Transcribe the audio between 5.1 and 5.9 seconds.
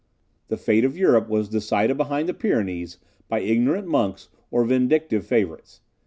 favourites.